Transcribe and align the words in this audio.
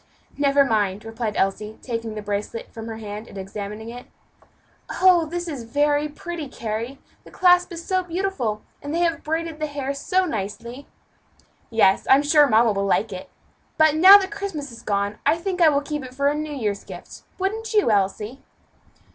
"Never 0.35 0.65
mind," 0.65 1.05
replied 1.05 1.37
Elsie, 1.37 1.77
taking 1.83 2.15
the 2.15 2.23
bracelet 2.23 2.73
from 2.73 2.87
her 2.87 2.97
hand, 2.97 3.27
and 3.27 3.37
examining 3.37 3.89
it. 3.89 4.07
"Oh! 4.99 5.27
this 5.27 5.47
is 5.47 5.61
very 5.61 6.09
pretty, 6.09 6.47
Carry! 6.47 6.97
the 7.23 7.29
clasp 7.29 7.71
is 7.71 7.85
so 7.85 8.01
beautiful, 8.01 8.63
and 8.81 8.95
they 8.95 9.01
have 9.01 9.23
braided 9.23 9.59
the 9.59 9.67
hair 9.67 9.93
so 9.93 10.25
nicely." 10.25 10.87
"Yes, 11.69 12.07
I'm 12.09 12.23
sure 12.23 12.47
mamma 12.49 12.71
will 12.71 12.83
like 12.87 13.13
it. 13.13 13.29
But 13.77 13.93
now 13.93 14.17
that 14.17 14.31
Christmas 14.31 14.71
is 14.71 14.81
gone, 14.81 15.19
I 15.23 15.37
think 15.37 15.61
I 15.61 15.69
will 15.69 15.81
keep 15.81 16.03
it 16.03 16.15
for 16.15 16.29
a 16.29 16.33
New 16.33 16.49
Year's 16.51 16.83
gift. 16.83 17.21
Wouldn't 17.37 17.71
you, 17.75 17.91
Elsie?" 17.91 18.41